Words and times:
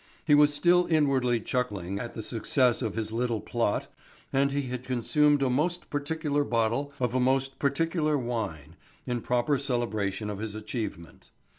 He 0.25 0.33
was 0.33 0.51
still 0.51 0.87
inwardly 0.89 1.39
chuckling 1.41 1.99
at 1.99 2.13
the 2.13 2.23
success 2.23 2.81
of 2.81 2.95
his 2.95 3.11
little 3.11 3.39
plot 3.39 3.85
and 4.33 4.51
he 4.51 4.63
had 4.63 4.83
consumed 4.83 5.43
a 5.43 5.47
most 5.51 5.91
particular 5.91 6.43
bottle 6.43 6.91
of 6.99 7.13
a 7.13 7.19
most 7.19 7.59
particular 7.59 8.17
wine 8.17 8.77
in 9.05 9.21
proper 9.21 9.59
celebration 9.59 10.27
of 10.31 10.39
his 10.39 10.55
achievement. 10.55 11.29